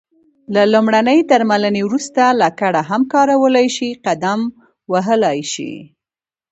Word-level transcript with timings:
له 0.53 0.63
لمرینې 0.73 1.17
درملنې 1.29 1.81
وروسته 1.85 2.23
لکړه 2.41 2.81
هم 2.89 3.01
کارولای 3.13 3.67
شې، 3.75 3.89
قدم 4.05 4.39
وهلای 4.91 5.39
شې. 5.53 5.71